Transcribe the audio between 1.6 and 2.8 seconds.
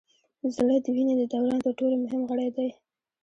تر ټولو مهم غړی دی